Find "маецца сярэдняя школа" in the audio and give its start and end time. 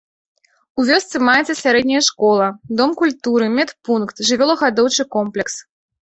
1.25-2.47